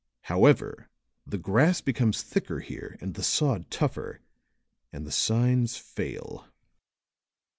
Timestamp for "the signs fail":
5.05-6.47